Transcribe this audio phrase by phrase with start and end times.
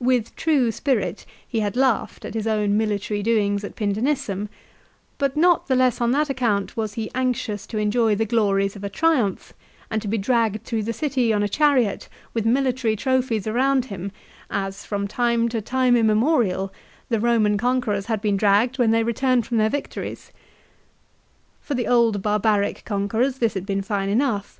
[0.00, 4.48] With true spirit he had laughed at his own military doings at Pindenissum;
[5.18, 8.82] but not the less on that account was he anxious to enjoy the glories of
[8.82, 9.52] a Triumph,
[9.88, 14.10] and to be dragged through the city on a chariot, with military trophies around him,
[14.50, 16.72] as, from time to time immemorial
[17.08, 20.32] the Roman conquerors had been dragged when they returned from their victories.
[21.60, 24.58] For the old barbaric conquerors this had been fine enough.